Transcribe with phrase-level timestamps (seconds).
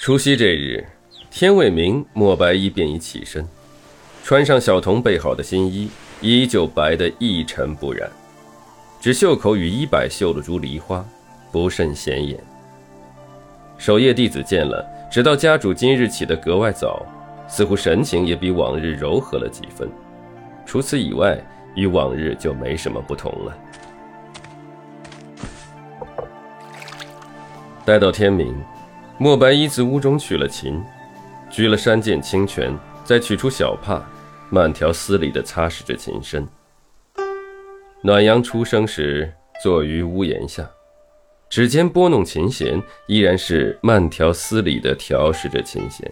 [0.00, 0.86] 除夕这日，
[1.28, 3.44] 天未明，莫白衣便已起身，
[4.22, 5.90] 穿上小童备好的新衣，
[6.20, 8.08] 依旧白得一尘不染，
[9.00, 11.04] 只袖口与衣摆绣了株梨花，
[11.50, 12.38] 不甚显眼。
[13.76, 17.04] 守夜弟子见了，知道家主今日起得格外早，
[17.48, 19.90] 似乎神情也比往日柔和了几分。
[20.64, 21.36] 除此以外，
[21.74, 23.58] 与往日就没什么不同了。
[27.84, 28.54] 待到天明，
[29.20, 30.80] 莫白衣自屋中取了琴，
[31.50, 32.72] 掬了山涧清泉，
[33.04, 34.00] 再取出小帕，
[34.48, 36.46] 慢条斯理地擦拭着琴身。
[38.00, 40.70] 暖阳初升时，坐于屋檐下，
[41.50, 46.08] 指尖拨弄琴弦，依然是慢条斯理地调试着琴弦。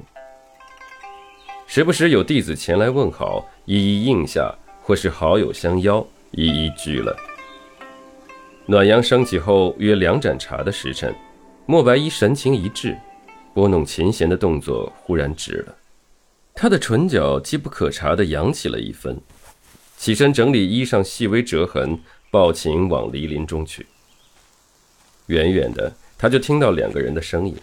[1.68, 4.52] 时不时有弟子前来问好，一一应下；
[4.82, 7.16] 或是好友相邀，一一拒了。
[8.66, 11.14] 暖阳升起后，约两盏茶的时辰。
[11.68, 12.96] 莫白衣神情一滞，
[13.52, 15.74] 拨弄琴弦的动作忽然止了，
[16.54, 19.20] 他的唇角机不可察地扬起了一分，
[19.96, 21.98] 起身整理衣上细微折痕，
[22.30, 23.84] 抱琴往梨林中去。
[25.26, 27.56] 远远的，他就听到两个人的声音。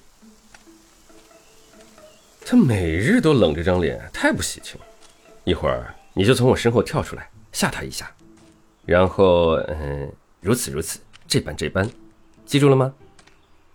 [2.46, 4.78] 他每日都冷着张脸，太不喜庆。
[5.46, 8.14] 一会儿你就从我身后跳出来吓他一下，
[8.86, 11.90] 然后嗯，如此如此，这般这般，
[12.46, 12.94] 记住了吗？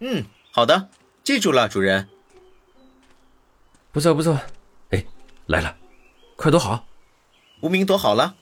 [0.00, 0.88] 嗯，好的，
[1.24, 2.08] 记住了，主人。
[3.90, 4.38] 不错不错，
[4.90, 5.04] 哎，
[5.46, 5.76] 来了，
[6.36, 6.86] 快躲好。
[7.62, 8.36] 无名躲好了。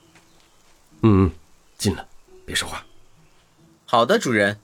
[1.01, 1.31] 嗯嗯，
[1.79, 2.07] 进了，
[2.45, 2.85] 别说话。
[3.87, 4.59] 好的，主人。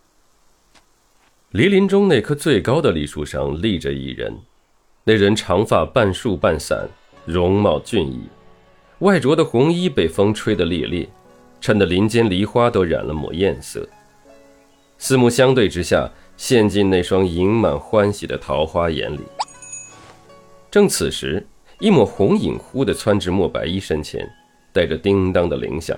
[1.52, 4.38] 梨林中那棵最高的梨树上立着一人，
[5.04, 6.86] 那人长发半竖半散，
[7.24, 8.28] 容貌俊逸，
[8.98, 11.08] 外着的红衣被风吹得猎猎，
[11.58, 13.88] 衬得林间梨花都染了抹艳色。
[14.98, 16.10] 四目相对之下。
[16.36, 19.20] 陷进那双盈满欢喜的桃花眼里。
[20.70, 21.46] 正此时，
[21.78, 24.28] 一抹红影忽地窜至莫白衣身前，
[24.72, 25.96] 带着叮当的铃响。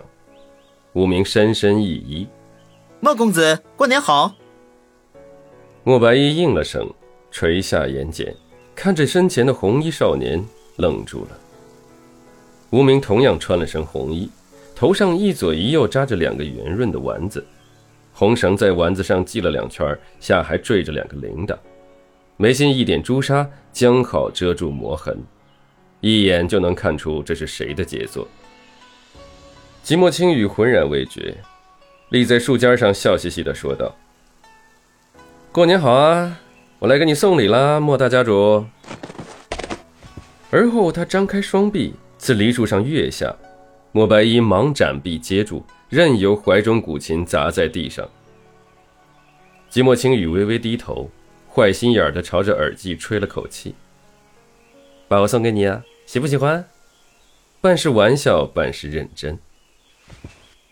[0.93, 2.27] 无名深深一揖
[3.01, 4.35] ：“莫公子，过年好。”
[5.85, 6.89] 莫白衣应了声，
[7.31, 8.35] 垂下眼睑，
[8.75, 10.43] 看着身前的红衣少年，
[10.77, 11.39] 愣住了。
[12.71, 14.29] 无名同样穿了身红衣，
[14.75, 17.45] 头上一左一右扎着两个圆润的丸子。
[18.17, 21.59] 红绳在丸子上系了两圈，下还缀着两个铃铛，
[22.37, 25.19] 眉心一点朱砂，刚好遮住磨痕，
[26.01, 28.29] 一眼就能看出这是谁的杰作。
[29.83, 31.37] 即墨青雨浑然未觉，
[32.11, 33.93] 立在树尖上，笑嘻嘻地说道
[35.51, 36.39] ：“过年好啊，
[36.79, 38.65] 我来给你送礼啦，莫大家主。”
[40.53, 43.35] 而后他张开双臂，自梨树上跃下，
[43.91, 45.67] 莫白衣忙展臂接住。
[45.95, 48.11] 任由怀中古琴砸在地上。
[49.71, 51.09] 寂寞青雨微微低头，
[51.49, 53.77] 坏心眼儿的朝着耳际吹了口气
[55.07, 56.69] ：“把我送给你啊，喜不喜欢？”
[57.63, 59.39] 半是玩笑，半是认真。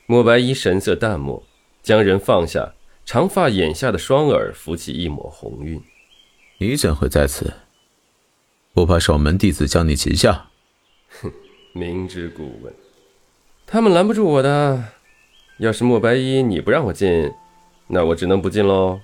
[0.06, 1.40] 莫白衣神色淡漠，
[1.84, 2.74] 将人放下，
[3.06, 5.80] 长发眼下的双耳浮起一抹红晕。
[6.58, 7.54] 你怎会在此？
[8.74, 10.48] 不怕守门弟子将你擒下？
[11.20, 11.32] 哼，
[11.74, 12.74] 明知故问，
[13.64, 14.82] 他们拦不住我的。
[15.62, 17.32] 要是莫白衣你不让我进，
[17.86, 18.98] 那我只能不进喽。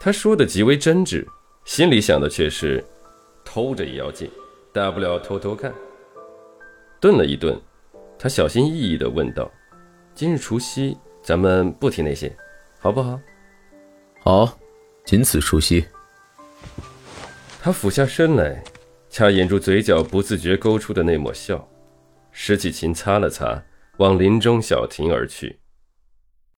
[0.00, 1.24] 他说的极为真挚，
[1.64, 2.84] 心里想的却是，
[3.44, 4.28] 偷着也要进，
[4.72, 5.72] 大不了偷偷看。
[6.98, 7.56] 顿了一顿，
[8.18, 9.48] 他小心翼翼地问道
[10.12, 12.36] ：“今日除夕，咱们不提那些，
[12.80, 13.20] 好不好
[14.18, 14.58] ？”“好，
[15.04, 15.84] 仅此除夕。”
[17.62, 18.60] 他俯下身来，
[19.08, 21.64] 掐掩住嘴角不自觉勾出的那抹笑，
[22.32, 23.62] 拾起琴擦了擦。
[23.98, 25.60] 往林中小亭而去。